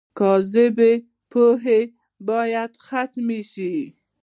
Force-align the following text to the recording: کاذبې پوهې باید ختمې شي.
کاذبې 0.19 0.93
پوهې 1.31 1.81
باید 2.27 2.71
ختمې 2.85 3.41
شي. 3.51 3.75